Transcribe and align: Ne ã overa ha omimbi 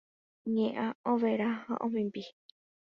Ne 0.53 0.65
ã 0.83 0.87
overa 1.13 1.49
ha 1.63 1.73
omimbi 1.85 2.23